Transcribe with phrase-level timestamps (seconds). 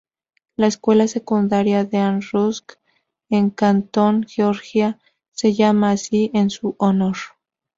[0.55, 2.71] La Escuela Secundaria Dean Rusk
[3.29, 4.97] en Canton, Georgia,
[5.31, 7.17] se llama así en su honor.